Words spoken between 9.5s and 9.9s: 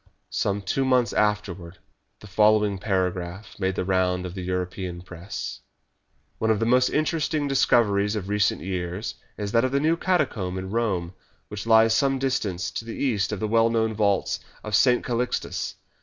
that of the